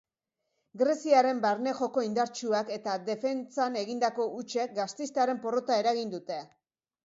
[0.81, 6.45] Greziarren barne joko indartsuak eta defentsan egindako hutsek gasteiztarren porrota eragin dute.